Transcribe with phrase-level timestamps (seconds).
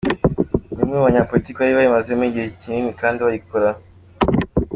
[0.73, 2.49] Ni umwe mu banyapolitiki bari bayimazemo igihe
[3.01, 3.69] kandi bayikora.